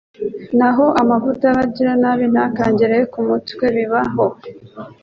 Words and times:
Naho 0.57 0.85
amavuta 1.01 1.43
y’abagiranabi 1.45 2.25
ntakangere 2.33 2.97
ku 3.11 3.19
mutwe 3.27 3.65
bibaho 3.75 4.25